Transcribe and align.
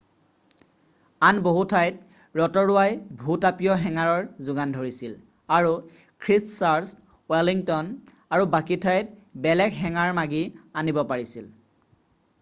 আন 1.25 1.39
বহু 1.47 1.65
ঠাইত 1.73 2.39
ৰতৰুৱাই 2.39 2.95
ভূ-তাপীয় 3.19 3.75
হেঙাৰৰ 3.83 4.23
যোগান 4.47 4.73
ধৰিছিল 4.77 5.13
আৰু 5.57 5.75
খ্ৰীষ্টচাৰ্চ 6.25 6.93
ৱেলিংতন 7.35 7.91
আৰু 8.39 8.47
বাকী 8.57 8.79
ঠাইত 8.87 9.43
বেলেগ 9.47 9.77
হেঙাৰ 9.85 10.17
মাগি 10.21 10.41
আনিব 10.83 11.03
পাৰিছিল 11.13 11.51